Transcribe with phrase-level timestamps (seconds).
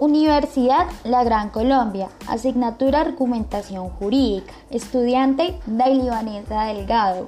[0.00, 7.26] Universidad La Gran Colombia, asignatura Argumentación Jurídica, estudiante Daily Vanessa Delgado,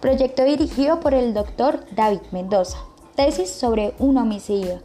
[0.00, 2.76] proyecto dirigido por el doctor David Mendoza,
[3.14, 4.80] tesis sobre un homicidio.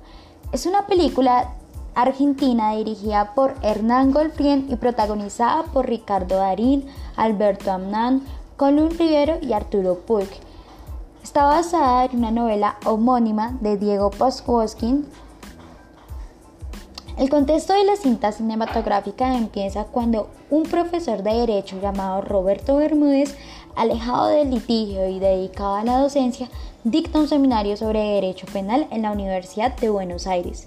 [0.54, 1.51] Es una película
[1.95, 6.86] argentina dirigida por Hernán Golfrien y protagonizada por Ricardo Darín,
[7.18, 8.21] Alberto Amnán,
[8.55, 10.29] Colún Rivero y Arturo Puig.
[11.21, 15.05] Está basada en una novela homónima de Diego Poswoskin
[17.21, 23.36] el contexto de la cinta cinematográfica empieza cuando un profesor de derecho llamado Roberto Bermúdez,
[23.75, 26.50] alejado del litigio y dedicado a la docencia,
[26.84, 30.66] dicta un seminario sobre derecho penal en la Universidad de Buenos Aires.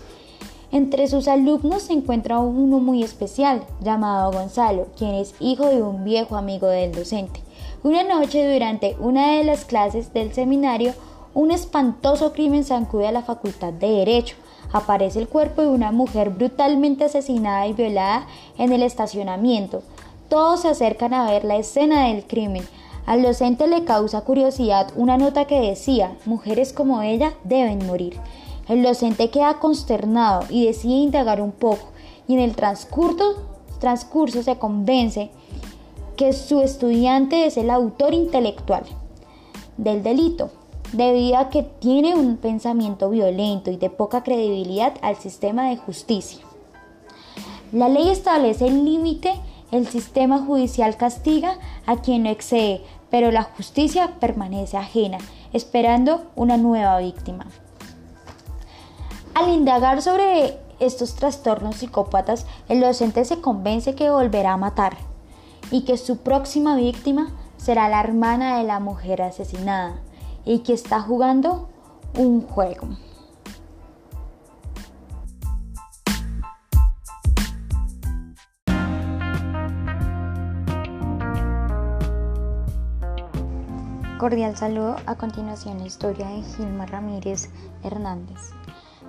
[0.70, 6.04] Entre sus alumnos se encuentra uno muy especial, llamado Gonzalo, quien es hijo de un
[6.04, 7.40] viejo amigo del docente.
[7.82, 10.94] Una noche durante una de las clases del seminario,
[11.34, 14.36] un espantoso crimen sacude a la Facultad de Derecho
[14.74, 18.26] aparece el cuerpo de una mujer brutalmente asesinada y violada
[18.58, 19.84] en el estacionamiento.
[20.28, 22.66] Todos se acercan a ver la escena del crimen.
[23.06, 28.18] Al docente le causa curiosidad una nota que decía, mujeres como ella deben morir.
[28.68, 31.88] El docente queda consternado y decide indagar un poco
[32.26, 33.36] y en el transcurso,
[34.42, 35.30] se convence
[36.16, 38.82] que su estudiante es el autor intelectual
[39.76, 40.50] del delito
[40.94, 46.40] debido a que tiene un pensamiento violento y de poca credibilidad al sistema de justicia.
[47.72, 49.34] La ley establece el límite,
[49.72, 55.18] el sistema judicial castiga a quien no excede, pero la justicia permanece ajena,
[55.52, 57.46] esperando una nueva víctima.
[59.34, 64.96] Al indagar sobre estos trastornos psicópatas, el docente se convence que volverá a matar
[65.72, 70.03] y que su próxima víctima será la hermana de la mujer asesinada
[70.44, 71.68] y que está jugando
[72.16, 72.88] un juego.
[84.18, 84.96] Cordial saludo.
[85.04, 87.50] A continuación la historia de Gilma Ramírez
[87.82, 88.54] Hernández.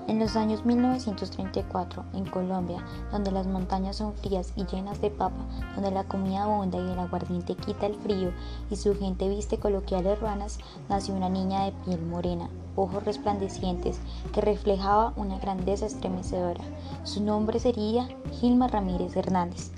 [0.07, 5.47] En los años 1934, en Colombia, donde las montañas son frías y llenas de papa,
[5.73, 8.31] donde la comida abunda y el aguardiente quita el frío
[8.69, 13.99] y su gente viste coloquiales ruanas, nació una niña de piel morena, ojos resplandecientes,
[14.31, 16.61] que reflejaba una grandeza estremecedora.
[17.03, 18.07] Su nombre sería
[18.39, 19.71] Gilma Ramírez Hernández.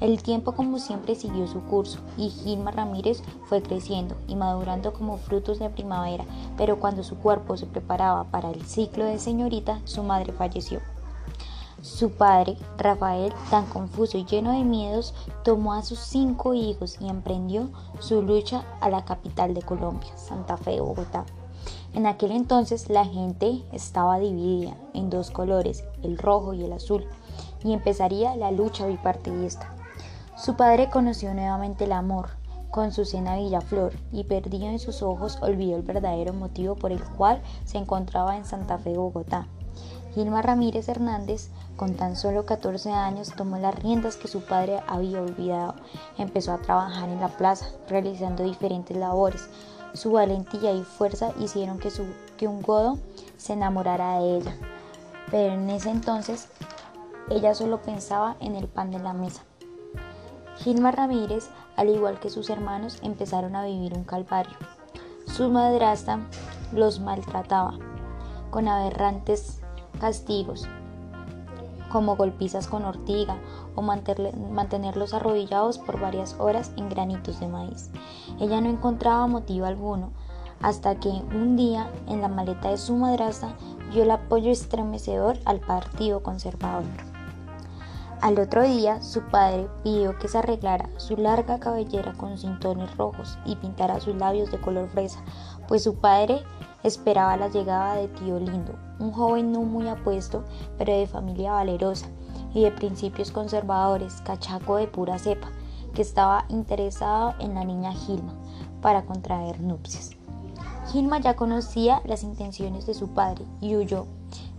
[0.00, 5.18] El tiempo como siempre siguió su curso y Gilma Ramírez fue creciendo y madurando como
[5.18, 6.24] frutos de primavera,
[6.56, 10.80] pero cuando su cuerpo se preparaba para el ciclo de señorita, su madre falleció.
[11.80, 17.08] Su padre, Rafael, tan confuso y lleno de miedos, tomó a sus cinco hijos y
[17.08, 17.68] emprendió
[18.00, 21.24] su lucha a la capital de Colombia, Santa Fe, Bogotá.
[21.92, 27.06] En aquel entonces la gente estaba dividida en dos colores, el rojo y el azul,
[27.62, 29.70] y empezaría la lucha bipartidista.
[30.36, 32.30] Su padre conoció nuevamente el amor
[32.74, 37.04] con su cena Villaflor y perdido en sus ojos olvidó el verdadero motivo por el
[37.04, 39.46] cual se encontraba en Santa Fe, Bogotá.
[40.12, 45.22] Gilma Ramírez Hernández, con tan solo 14 años, tomó las riendas que su padre había
[45.22, 45.76] olvidado.
[46.18, 49.48] Empezó a trabajar en la plaza, realizando diferentes labores.
[49.92, 51.92] Su valentía y fuerza hicieron que,
[52.36, 52.98] que un godo
[53.36, 54.56] se enamorara de ella.
[55.30, 56.48] Pero en ese entonces,
[57.30, 59.42] ella solo pensaba en el pan de la mesa.
[60.58, 64.56] Gilma Ramírez, al igual que sus hermanos, empezaron a vivir un calvario.
[65.26, 66.20] Su madrastra
[66.72, 67.74] los maltrataba
[68.50, 69.60] con aberrantes
[70.00, 70.68] castigos,
[71.90, 73.36] como golpizas con ortiga
[73.74, 77.90] o mantenerlos arrodillados por varias horas en granitos de maíz.
[78.40, 80.12] Ella no encontraba motivo alguno
[80.60, 83.54] hasta que un día en la maleta de su madrastra
[83.92, 87.13] vio el apoyo estremecedor al Partido Conservador.
[88.24, 93.36] Al otro día, su padre pidió que se arreglara su larga cabellera con cintones rojos
[93.44, 95.22] y pintara sus labios de color fresa,
[95.68, 96.42] pues su padre
[96.82, 100.42] esperaba la llegada de tío Lindo, un joven no muy apuesto,
[100.78, 102.06] pero de familia valerosa
[102.54, 105.50] y de principios conservadores, cachaco de pura cepa,
[105.92, 108.32] que estaba interesado en la niña Gilma
[108.80, 110.12] para contraer nupcias.
[110.90, 114.06] Gilma ya conocía las intenciones de su padre y huyó.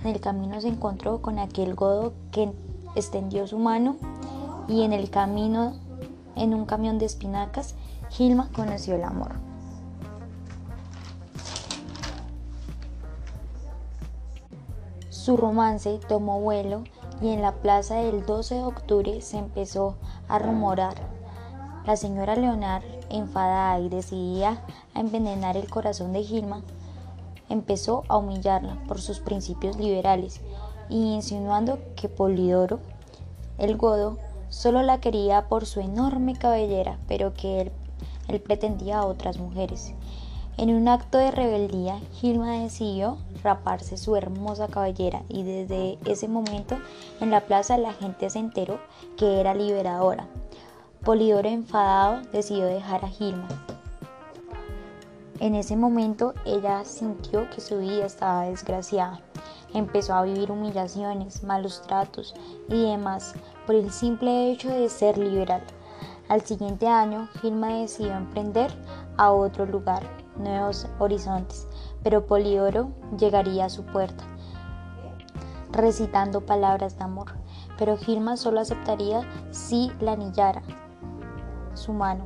[0.03, 2.53] En el camino se encontró con aquel godo que
[2.95, 3.97] extendió su mano
[4.67, 5.73] y en el camino,
[6.35, 7.75] en un camión de espinacas,
[8.09, 9.33] Gilma conoció el amor.
[15.09, 16.83] Su romance tomó vuelo
[17.21, 19.95] y en la plaza del 12 de octubre se empezó
[20.27, 20.95] a rumorar.
[21.85, 24.61] La señora Leonard, enfadada y decidida
[24.93, 26.61] a envenenar el corazón de Gilma,
[27.49, 30.41] empezó a humillarla por sus principios liberales
[30.89, 32.79] insinuando que Polidoro,
[33.57, 34.17] el godo,
[34.49, 37.71] solo la quería por su enorme cabellera, pero que él,
[38.27, 39.93] él pretendía a otras mujeres.
[40.57, 46.77] En un acto de rebeldía, Gilma decidió raparse su hermosa cabellera y desde ese momento
[47.19, 48.79] en la plaza la gente se enteró
[49.17, 50.27] que era liberadora.
[51.03, 53.47] Polidoro enfadado decidió dejar a Gilma.
[55.39, 59.19] En ese momento ella sintió que su vida estaba desgraciada.
[59.73, 62.33] Empezó a vivir humillaciones, malos tratos
[62.69, 63.33] y demás
[63.65, 65.61] por el simple hecho de ser liberal.
[66.29, 68.71] Al siguiente año, Gilma decidió emprender
[69.17, 70.03] a otro lugar,
[70.37, 71.67] nuevos horizontes,
[72.01, 74.23] pero Polioro llegaría a su puerta,
[75.71, 77.33] recitando palabras de amor,
[77.77, 79.21] pero Gilma solo aceptaría
[79.51, 80.63] si la anillara
[81.73, 82.25] su mano,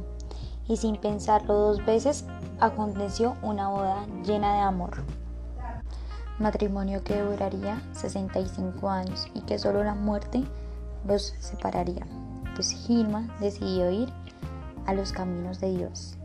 [0.67, 2.25] y sin pensarlo dos veces
[2.59, 5.03] aconteció una boda llena de amor.
[6.39, 10.43] Matrimonio que duraría 65 años y que solo la muerte
[11.05, 12.05] los separaría,
[12.55, 14.09] pues Gilma decidió ir
[14.85, 16.18] a los caminos de Dios.